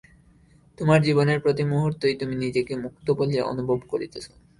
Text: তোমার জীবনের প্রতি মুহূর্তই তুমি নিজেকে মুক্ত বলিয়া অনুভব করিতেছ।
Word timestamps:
তোমার 0.77 0.99
জীবনের 1.01 1.39
প্রতি 1.39 1.63
মুহূর্তই 1.63 2.15
তুমি 2.15 2.35
নিজেকে 2.35 2.73
মুক্ত 2.75 3.07
বলিয়া 3.11 3.43
অনুভব 3.45 3.79
করিতেছ। 3.89 4.25